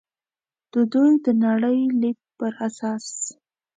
د 0.71 0.73
دوی 0.91 1.11
د 1.25 1.27
نړۍ 1.45 1.79
لید 2.01 2.19
پر 2.37 2.51
اساس. 2.67 3.05